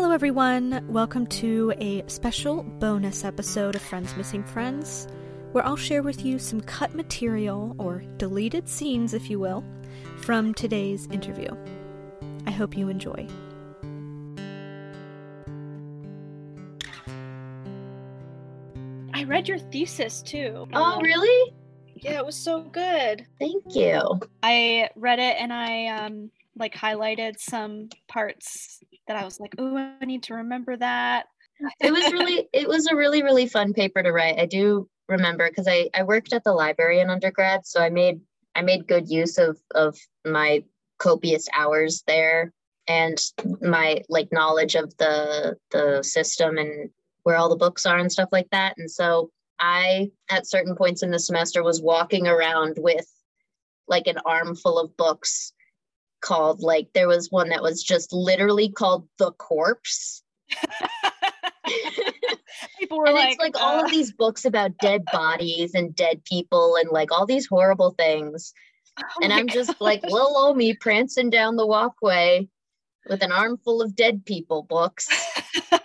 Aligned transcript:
Hello, 0.00 0.12
everyone. 0.12 0.86
Welcome 0.86 1.26
to 1.26 1.74
a 1.80 2.04
special 2.06 2.62
bonus 2.62 3.24
episode 3.24 3.74
of 3.74 3.82
Friends 3.82 4.16
Missing 4.16 4.44
Friends, 4.44 5.08
where 5.50 5.66
I'll 5.66 5.74
share 5.74 6.04
with 6.04 6.24
you 6.24 6.38
some 6.38 6.60
cut 6.60 6.94
material, 6.94 7.74
or 7.78 8.04
deleted 8.16 8.68
scenes, 8.68 9.12
if 9.12 9.28
you 9.28 9.40
will, 9.40 9.64
from 10.18 10.54
today's 10.54 11.08
interview. 11.08 11.48
I 12.46 12.52
hope 12.52 12.76
you 12.76 12.88
enjoy. 12.88 13.26
I 19.12 19.24
read 19.24 19.48
your 19.48 19.58
thesis 19.58 20.22
too. 20.22 20.68
Oh, 20.74 21.00
really? 21.00 21.54
Yeah, 21.96 22.18
it 22.18 22.24
was 22.24 22.36
so 22.36 22.62
good. 22.62 23.26
Thank 23.40 23.64
you. 23.74 24.20
I 24.44 24.90
read 24.94 25.18
it 25.18 25.38
and 25.40 25.52
I 25.52 25.86
um 25.86 26.30
like 26.54 26.74
highlighted 26.74 27.40
some 27.40 27.88
parts 28.06 28.80
that 29.08 29.16
I 29.16 29.24
was 29.24 29.40
like, 29.40 29.54
oh, 29.58 29.76
I 30.00 30.04
need 30.04 30.22
to 30.24 30.34
remember 30.34 30.76
that. 30.76 31.26
It 31.80 31.90
was 31.90 32.12
really, 32.12 32.48
it 32.52 32.68
was 32.68 32.86
a 32.86 32.94
really, 32.94 33.24
really 33.24 33.48
fun 33.48 33.72
paper 33.72 34.00
to 34.00 34.12
write. 34.12 34.38
I 34.38 34.46
do 34.46 34.88
remember 35.08 35.48
because 35.48 35.66
I, 35.66 35.90
I 35.92 36.04
worked 36.04 36.32
at 36.32 36.44
the 36.44 36.52
library 36.52 37.00
in 37.00 37.10
undergrad, 37.10 37.66
so 37.66 37.82
I 37.82 37.90
made 37.90 38.20
I 38.54 38.62
made 38.62 38.86
good 38.86 39.10
use 39.10 39.38
of 39.38 39.58
of 39.74 39.96
my 40.24 40.62
copious 40.98 41.48
hours 41.56 42.04
there 42.06 42.52
and 42.86 43.18
my 43.60 44.02
like 44.08 44.28
knowledge 44.32 44.76
of 44.76 44.96
the 44.98 45.56
the 45.72 46.02
system 46.04 46.58
and 46.58 46.90
where 47.24 47.36
all 47.36 47.48
the 47.48 47.56
books 47.56 47.86
are 47.86 47.98
and 47.98 48.12
stuff 48.12 48.28
like 48.30 48.48
that. 48.50 48.74
And 48.78 48.88
so 48.88 49.30
I 49.58 50.10
at 50.30 50.48
certain 50.48 50.76
points 50.76 51.02
in 51.02 51.10
the 51.10 51.18
semester 51.18 51.64
was 51.64 51.82
walking 51.82 52.28
around 52.28 52.76
with 52.78 53.06
like 53.88 54.06
an 54.06 54.18
armful 54.24 54.78
of 54.78 54.96
books 54.96 55.52
called 56.20 56.60
like 56.60 56.88
there 56.94 57.08
was 57.08 57.30
one 57.30 57.48
that 57.50 57.62
was 57.62 57.82
just 57.82 58.12
literally 58.12 58.68
called 58.68 59.08
the 59.18 59.32
corpse. 59.32 60.22
People 62.78 62.98
were 62.98 63.06
and 63.06 63.14
like, 63.14 63.30
it's 63.30 63.38
like 63.38 63.60
all 63.60 63.80
uh, 63.80 63.84
of 63.84 63.90
these 63.90 64.12
books 64.12 64.44
about 64.44 64.78
dead 64.78 65.04
bodies 65.12 65.74
and 65.74 65.94
dead 65.94 66.24
people 66.24 66.76
and 66.76 66.90
like 66.90 67.12
all 67.12 67.26
these 67.26 67.46
horrible 67.46 67.90
things. 67.92 68.52
Oh 69.00 69.04
and 69.22 69.32
i'm 69.32 69.46
just 69.46 69.80
like 69.80 70.02
little 70.02 70.36
old 70.36 70.56
me 70.56 70.74
prancing 70.74 71.30
down 71.30 71.54
the 71.54 71.66
walkway 71.66 72.48
with 73.08 73.22
an 73.22 73.30
armful 73.30 73.80
of 73.80 73.94
dead 73.94 74.24
people 74.24 74.64
books. 74.64 75.08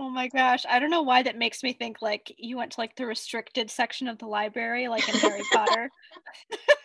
Oh 0.00 0.08
my 0.08 0.28
gosh. 0.28 0.64
I 0.66 0.78
don't 0.78 0.90
know 0.90 1.02
why 1.02 1.24
that 1.24 1.36
makes 1.36 1.64
me 1.64 1.72
think 1.72 2.00
like 2.00 2.32
you 2.38 2.56
went 2.56 2.72
to 2.72 2.80
like 2.80 2.94
the 2.94 3.04
restricted 3.04 3.68
section 3.68 4.06
of 4.06 4.16
the 4.18 4.26
library, 4.26 4.86
like 4.86 5.06
in 5.08 5.16
Harry 5.16 5.42
Potter. 5.52 5.90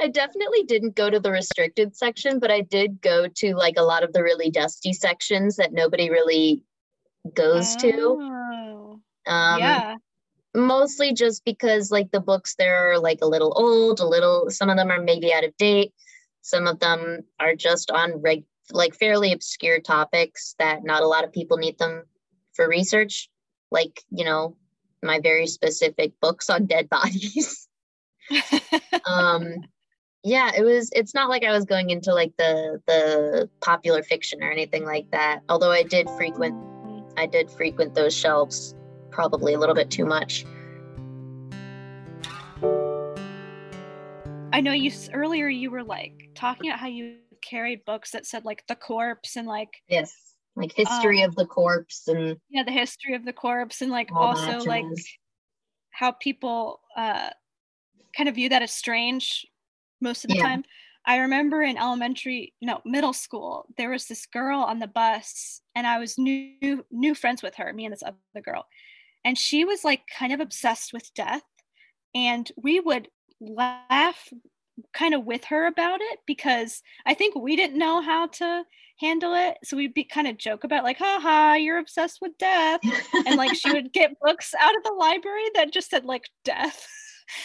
i 0.00 0.08
definitely 0.08 0.62
didn't 0.64 0.94
go 0.94 1.08
to 1.08 1.20
the 1.20 1.30
restricted 1.30 1.96
section 1.96 2.38
but 2.38 2.50
i 2.50 2.60
did 2.60 3.00
go 3.00 3.26
to 3.28 3.54
like 3.54 3.74
a 3.76 3.82
lot 3.82 4.02
of 4.02 4.12
the 4.12 4.22
really 4.22 4.50
dusty 4.50 4.92
sections 4.92 5.56
that 5.56 5.72
nobody 5.72 6.10
really 6.10 6.64
goes 7.34 7.76
to. 7.76 8.18
Oh, 8.20 9.00
um 9.26 9.58
yeah. 9.60 9.96
mostly 10.54 11.12
just 11.12 11.44
because 11.44 11.90
like 11.90 12.10
the 12.10 12.20
books 12.20 12.54
there 12.56 12.92
are 12.92 12.98
like 12.98 13.20
a 13.22 13.26
little 13.26 13.52
old 13.56 14.00
a 14.00 14.06
little 14.06 14.50
some 14.50 14.68
of 14.68 14.76
them 14.76 14.90
are 14.90 15.00
maybe 15.00 15.32
out 15.32 15.44
of 15.44 15.56
date. 15.56 15.92
Some 16.44 16.66
of 16.66 16.80
them 16.80 17.20
are 17.38 17.54
just 17.54 17.90
on 17.90 18.20
reg 18.20 18.44
like 18.72 18.94
fairly 18.94 19.32
obscure 19.32 19.80
topics 19.80 20.54
that 20.58 20.82
not 20.82 21.02
a 21.02 21.06
lot 21.06 21.24
of 21.24 21.32
people 21.32 21.56
need 21.56 21.78
them 21.78 22.04
for 22.54 22.68
research 22.68 23.28
like 23.70 24.02
you 24.10 24.24
know 24.24 24.56
my 25.02 25.20
very 25.20 25.46
specific 25.46 26.12
books 26.20 26.48
on 26.50 26.66
dead 26.66 26.88
bodies 26.88 27.68
um 29.12 29.54
yeah 30.24 30.50
it 30.56 30.62
was 30.62 30.90
it's 30.94 31.14
not 31.14 31.28
like 31.28 31.44
i 31.44 31.50
was 31.50 31.64
going 31.64 31.90
into 31.90 32.12
like 32.14 32.32
the 32.38 32.80
the 32.86 33.48
popular 33.60 34.02
fiction 34.02 34.42
or 34.42 34.50
anything 34.50 34.84
like 34.84 35.10
that 35.10 35.40
although 35.48 35.72
i 35.72 35.82
did 35.82 36.08
frequent 36.10 36.54
i 37.16 37.26
did 37.26 37.50
frequent 37.50 37.94
those 37.94 38.14
shelves 38.14 38.74
probably 39.12 39.54
a 39.54 39.58
little 39.58 39.74
bit 39.74 39.90
too 39.90 40.06
much. 40.06 40.44
I 44.54 44.60
know 44.60 44.72
you 44.72 44.90
earlier 45.12 45.48
you 45.48 45.70
were 45.70 45.84
like 45.84 46.30
talking 46.34 46.70
about 46.70 46.80
how 46.80 46.88
you 46.88 47.18
carried 47.42 47.84
books 47.84 48.10
that 48.12 48.26
said 48.26 48.44
like 48.44 48.64
the 48.68 48.76
corpse 48.76 49.36
and 49.36 49.48
like 49.48 49.82
yes 49.88 50.34
like 50.54 50.72
history 50.72 51.22
of 51.22 51.34
the 51.34 51.46
corpse 51.46 52.06
and 52.08 52.36
yeah, 52.50 52.62
the 52.62 52.72
history 52.72 53.14
of 53.14 53.24
the 53.24 53.32
corpse 53.32 53.80
and 53.80 53.90
like 53.90 54.10
also 54.14 54.58
like 54.58 54.84
how 55.90 56.12
people 56.12 56.80
uh 56.96 57.30
kind 58.16 58.28
of 58.28 58.34
view 58.34 58.48
that 58.48 58.62
as 58.62 58.72
strange 58.72 59.46
most 60.00 60.24
of 60.24 60.28
the 60.28 60.34
Yeah. 60.34 60.42
time. 60.42 60.64
I 61.06 61.18
remember 61.18 61.62
in 61.62 61.76
elementary, 61.78 62.54
no, 62.62 62.80
middle 62.84 63.12
school, 63.12 63.66
there 63.76 63.90
was 63.90 64.06
this 64.06 64.26
girl 64.26 64.60
on 64.60 64.78
the 64.78 64.86
bus 64.86 65.60
and 65.74 65.86
I 65.86 65.98
was 65.98 66.18
new 66.18 66.84
new 66.90 67.14
friends 67.14 67.42
with 67.42 67.56
her, 67.56 67.72
me 67.72 67.84
and 67.86 67.92
this 67.92 68.02
other 68.04 68.18
girl. 68.42 68.66
And 69.24 69.38
she 69.38 69.64
was 69.64 69.84
like 69.84 70.02
kind 70.08 70.32
of 70.32 70.40
obsessed 70.40 70.92
with 70.92 71.12
death 71.14 71.44
and 72.14 72.50
we 72.56 72.80
would 72.80 73.08
laugh 73.40 74.28
kind 74.92 75.14
of 75.14 75.24
with 75.24 75.44
her 75.44 75.66
about 75.66 76.00
it 76.00 76.20
because 76.26 76.82
I 77.06 77.14
think 77.14 77.34
we 77.34 77.56
didn't 77.56 77.78
know 77.78 78.00
how 78.02 78.28
to 78.28 78.64
handle 79.00 79.34
it. 79.34 79.58
So 79.64 79.76
we'd 79.76 79.94
be 79.94 80.04
kind 80.04 80.26
of 80.26 80.38
joke 80.38 80.64
about 80.64 80.84
like, 80.84 80.98
haha, 80.98 81.54
you're 81.54 81.78
obsessed 81.78 82.20
with 82.20 82.36
death 82.38 82.80
and 83.26 83.36
like 83.36 83.54
she 83.54 83.72
would 83.72 83.92
get 83.92 84.18
books 84.20 84.54
out 84.60 84.76
of 84.76 84.82
the 84.84 84.92
library 84.92 85.44
that 85.54 85.72
just 85.72 85.90
said 85.90 86.04
like 86.04 86.24
death. 86.44 86.86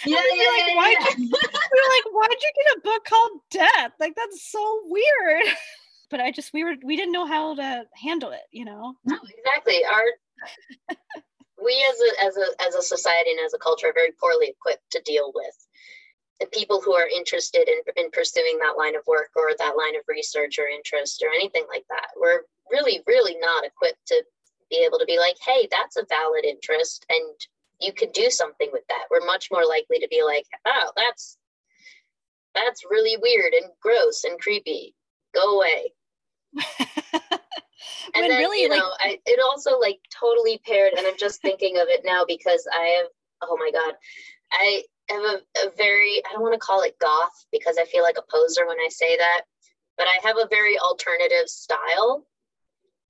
Yeah, 0.06 0.22
yeah, 0.34 0.44
like, 0.50 0.68
yeah, 0.68 0.75
why'd 0.75 0.97
yeah. 1.00 1.16
we 1.18 1.25
were 1.31 1.91
like, 1.96 2.13
why'd 2.13 2.38
you 2.41 2.52
get 2.56 2.78
a 2.78 2.81
book 2.81 3.06
called 3.06 3.31
Death? 3.52 3.91
Like 4.00 4.16
that's 4.16 4.52
so 4.52 4.81
weird. 4.85 5.44
But 6.09 6.22
I 6.22 6.31
just 6.31 6.53
we 6.53 6.63
were 6.63 6.75
we 6.85 6.96
didn't 6.96 7.12
know 7.12 7.25
how 7.25 7.53
to 7.56 7.84
handle 7.94 8.31
it, 8.31 8.47
you 8.50 8.63
know. 8.63 8.96
no 9.03 9.18
exactly 9.28 9.84
our 9.84 10.06
we 11.63 11.85
as 11.91 12.00
a 12.00 12.25
as 12.25 12.38
a 12.38 12.63
as 12.66 12.75
a 12.75 12.81
society 12.81 13.31
and 13.31 13.40
as 13.46 13.53
a 13.53 13.58
culture 13.58 13.88
are 13.88 13.94
very 13.94 14.13
poorly 14.19 14.47
equipped 14.47 14.90
to 14.91 15.02
deal 15.02 15.31
with 15.34 15.68
the 16.40 16.46
people 16.47 16.79
who 16.79 16.94
are 16.94 17.08
interested 17.08 17.68
in, 17.68 17.81
in 17.96 18.12
pursuing 18.12 18.59
that 18.59 18.78
line 18.78 18.96
of 18.96 19.02
work 19.08 19.31
or 19.35 19.50
that 19.58 19.75
line 19.75 19.96
of 19.96 20.03
research 20.08 20.59
or 20.59 20.68
interest 20.68 21.24
or 21.24 21.29
anything 21.29 21.66
like 21.69 21.85
that 21.90 22.08
we're 22.16 22.41
really 22.72 23.02
really 23.08 23.35
not 23.40 23.66
equipped 23.66 24.06
to 24.08 24.24
be 24.69 24.84
able 24.85 25.00
to 25.00 25.06
be 25.06 25.18
like 25.18 25.35
hey 25.46 25.68
that's 25.72 25.97
a 25.97 26.06
valid 26.09 26.46
interest 26.46 27.06
and 27.09 27.35
you 27.79 27.93
could 27.93 28.11
do 28.13 28.29
something 28.29 28.69
with 28.71 28.83
that. 28.89 29.05
We're 29.11 29.25
much 29.25 29.49
more 29.51 29.65
likely 29.65 29.99
to 29.99 30.07
be 30.09 30.23
like 30.23 30.45
oh 30.65 30.91
that's 30.95 31.38
that's 32.55 32.83
really 32.89 33.17
weird 33.21 33.53
and 33.53 33.71
gross 33.81 34.23
and 34.23 34.39
creepy. 34.39 34.95
Go 35.33 35.57
away. 35.57 35.93
And 38.16 38.23
when 38.23 38.29
then 38.29 38.39
really 38.39 38.61
you 38.63 38.69
like 38.69 38.79
know 38.79 38.91
I, 38.99 39.19
it 39.25 39.39
also 39.39 39.79
like 39.79 39.99
totally 40.17 40.59
paired 40.66 40.93
and 40.97 41.05
i'm 41.05 41.17
just 41.17 41.41
thinking 41.41 41.77
of 41.77 41.87
it 41.87 42.01
now 42.05 42.25
because 42.27 42.67
i 42.73 42.99
have 42.99 43.07
oh 43.43 43.57
my 43.57 43.71
god 43.71 43.95
i 44.53 44.83
have 45.09 45.21
a, 45.21 45.67
a 45.67 45.71
very 45.77 46.21
i 46.25 46.33
don't 46.33 46.41
want 46.41 46.53
to 46.53 46.59
call 46.59 46.81
it 46.83 46.97
goth 46.99 47.45
because 47.51 47.77
i 47.77 47.85
feel 47.85 48.03
like 48.03 48.17
a 48.17 48.31
poser 48.31 48.67
when 48.67 48.79
i 48.79 48.87
say 48.89 49.17
that 49.17 49.41
but 49.97 50.07
i 50.07 50.27
have 50.27 50.37
a 50.37 50.47
very 50.49 50.77
alternative 50.79 51.47
style 51.47 52.25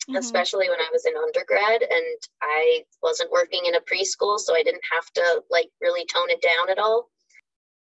Mhm. 0.10 0.18
especially 0.20 0.70
when 0.70 0.80
i 0.80 0.88
was 0.94 1.06
in 1.06 1.16
undergrad 1.18 1.82
and 1.82 2.20
i 2.42 2.86
wasn't 3.02 3.30
working 3.32 3.66
in 3.66 3.76
a 3.76 3.82
preschool 3.82 4.40
so 4.40 4.56
i 4.56 4.64
didn't 4.64 4.84
have 4.94 5.12
to 5.14 5.44
like 5.50 5.70
really 5.82 6.06
tone 6.06 6.30
it 6.30 6.42
down 6.42 6.70
at 6.70 6.80
all. 6.80 7.10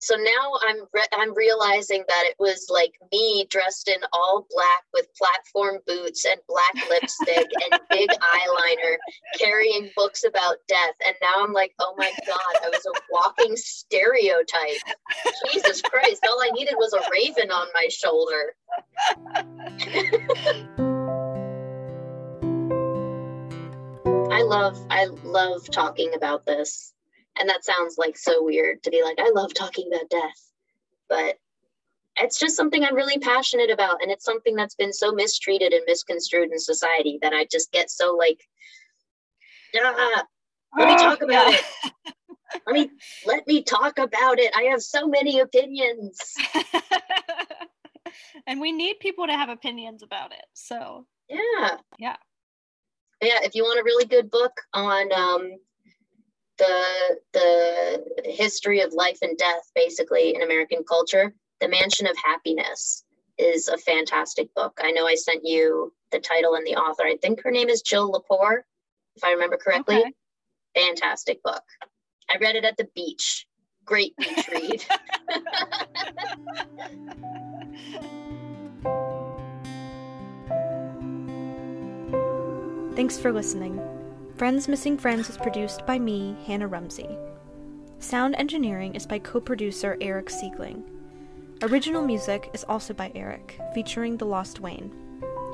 So 0.03 0.15
now 0.15 0.57
i'm 0.67 0.87
re- 0.93 1.13
i'm 1.13 1.33
realizing 1.35 2.03
that 2.07 2.23
it 2.25 2.35
was 2.39 2.67
like 2.69 2.93
me 3.11 3.45
dressed 3.49 3.87
in 3.87 4.01
all 4.13 4.47
black 4.49 4.83
with 4.93 5.07
platform 5.15 5.79
boots 5.87 6.25
and 6.25 6.39
black 6.47 6.73
lipstick 6.89 7.47
and 7.71 7.79
big 7.89 8.09
eyeliner 8.09 8.97
carrying 9.39 9.91
books 9.95 10.23
about 10.23 10.57
death. 10.67 10.95
And 11.05 11.15
now 11.21 11.43
i'm 11.43 11.53
like 11.53 11.73
oh 11.79 11.93
my 11.97 12.11
god 12.27 12.53
i 12.63 12.69
was 12.69 12.85
a 12.85 12.93
walking 13.11 13.55
stereotype. 13.55 14.81
Jesus 15.51 15.81
christ 15.81 16.25
all 16.27 16.41
i 16.41 16.49
needed 16.53 16.75
was 16.77 16.93
a 16.93 17.01
raven 17.11 17.51
on 17.51 17.67
my 17.73 17.87
shoulder 17.89 18.55
love 24.51 24.77
I 24.89 25.07
love 25.23 25.61
talking 25.71 26.13
about 26.15 26.45
this. 26.45 26.93
And 27.39 27.47
that 27.49 27.63
sounds 27.63 27.97
like 27.97 28.17
so 28.17 28.43
weird 28.43 28.83
to 28.83 28.89
be 28.89 29.03
like, 29.03 29.17
I 29.19 29.31
love 29.33 29.53
talking 29.53 29.89
about 29.91 30.09
death. 30.09 30.51
But 31.07 31.35
it's 32.17 32.37
just 32.37 32.57
something 32.57 32.83
I'm 32.83 32.95
really 32.95 33.17
passionate 33.19 33.71
about. 33.71 34.01
And 34.01 34.11
it's 34.11 34.25
something 34.25 34.55
that's 34.55 34.75
been 34.75 34.91
so 34.91 35.13
mistreated 35.13 35.71
and 35.71 35.83
misconstrued 35.87 36.51
in 36.51 36.59
society 36.59 37.19
that 37.21 37.33
I 37.33 37.47
just 37.49 37.71
get 37.71 37.89
so 37.89 38.15
like, 38.15 38.41
"Ah, 39.75 40.23
let 40.77 40.87
me 40.87 40.97
talk 40.97 41.21
about 41.21 41.53
it. 41.53 41.63
Let 42.67 42.73
me 42.73 42.89
let 43.25 43.47
me 43.47 43.63
talk 43.63 43.97
about 43.97 44.39
it. 44.39 44.53
I 44.55 44.63
have 44.63 44.81
so 44.81 45.07
many 45.07 45.39
opinions. 45.39 46.19
and 48.47 48.59
we 48.59 48.71
need 48.71 48.99
people 48.99 49.25
to 49.25 49.33
have 49.33 49.49
opinions 49.49 50.03
about 50.03 50.33
it. 50.33 50.45
So 50.53 51.05
Yeah. 51.29 51.77
Yeah. 51.97 52.17
Yeah. 53.21 53.39
If 53.43 53.55
you 53.55 53.63
want 53.63 53.79
a 53.79 53.83
really 53.83 54.05
good 54.05 54.31
book 54.31 54.53
on 54.73 55.11
um, 55.13 55.51
the 56.57 57.17
the 57.33 58.03
history 58.25 58.81
of 58.81 58.93
life 58.93 59.19
and 59.21 59.37
death, 59.37 59.71
basically 59.75 60.35
in 60.35 60.41
American 60.41 60.83
culture, 60.83 61.33
The 61.59 61.67
Mansion 61.67 62.07
of 62.07 62.15
Happiness 62.23 63.03
is 63.37 63.67
a 63.67 63.77
fantastic 63.77 64.53
book. 64.53 64.79
I 64.81 64.91
know 64.91 65.07
I 65.07 65.15
sent 65.15 65.41
you 65.43 65.93
the 66.11 66.19
title 66.19 66.55
and 66.55 66.65
the 66.65 66.75
author. 66.75 67.03
I 67.03 67.17
think 67.21 67.41
her 67.43 67.51
name 67.51 67.69
is 67.69 67.81
Jill 67.81 68.11
Lepore, 68.11 68.61
if 69.15 69.23
I 69.23 69.31
remember 69.31 69.57
correctly. 69.57 69.97
Okay. 69.97 70.13
Fantastic 70.75 71.41
book. 71.43 71.63
I 72.29 72.37
read 72.37 72.55
it 72.55 72.65
at 72.65 72.77
the 72.77 72.87
beach. 72.95 73.47
Great 73.83 74.15
beach 74.17 74.47
read. 74.51 74.85
Thanks 82.95 83.17
for 83.17 83.31
listening. 83.31 83.81
Friends 84.35 84.67
Missing 84.67 84.97
Friends 84.97 85.29
is 85.29 85.37
produced 85.37 85.85
by 85.85 85.97
me, 85.97 86.35
Hannah 86.45 86.67
Rumsey. 86.67 87.07
Sound 87.99 88.35
engineering 88.35 88.95
is 88.95 89.05
by 89.05 89.17
co 89.17 89.39
producer 89.39 89.97
Eric 90.01 90.29
Siegling. 90.29 90.83
Original 91.61 92.05
music 92.05 92.49
is 92.53 92.65
also 92.65 92.93
by 92.93 93.09
Eric, 93.15 93.57
featuring 93.73 94.17
The 94.17 94.25
Lost 94.25 94.59
Wayne. 94.59 94.91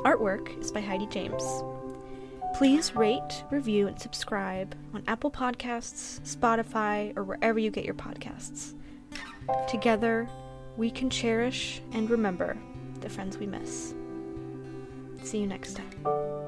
Artwork 0.03 0.59
is 0.59 0.71
by 0.71 0.81
Heidi 0.81 1.05
James. 1.05 1.43
Please 2.55 2.95
rate, 2.95 3.43
review, 3.51 3.85
and 3.87 3.99
subscribe 4.01 4.75
on 4.95 5.03
Apple 5.07 5.29
Podcasts, 5.29 6.19
Spotify, 6.21 7.15
or 7.15 7.23
wherever 7.23 7.59
you 7.59 7.69
get 7.69 7.85
your 7.85 7.93
podcasts. 7.93 8.73
Together, 9.67 10.27
we 10.75 10.89
can 10.89 11.11
cherish 11.11 11.83
and 11.91 12.09
remember 12.09 12.57
the 13.01 13.09
friends 13.09 13.37
we 13.37 13.45
miss. 13.45 13.93
See 15.21 15.37
you 15.37 15.45
next 15.45 15.75
time. 15.75 16.46